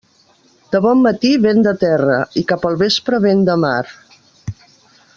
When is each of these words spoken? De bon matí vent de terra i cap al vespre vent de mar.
De 0.75 0.79
bon 0.85 1.03
matí 1.07 1.33
vent 1.43 1.61
de 1.67 1.73
terra 1.85 2.17
i 2.43 2.45
cap 2.53 2.65
al 2.73 2.81
vespre 2.83 3.23
vent 3.29 3.45
de 3.51 3.59
mar. 3.67 3.81